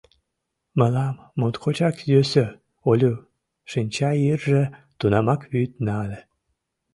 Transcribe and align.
—Мылам... 0.79 1.15
моткочак 1.39 1.95
йӧсӧ, 2.11 2.45
Олю,— 2.89 3.13
шинча 3.71 4.09
йырже 4.25 4.63
тунамак 4.99 5.41
вӱд 5.51 5.71
нале. 5.85 6.19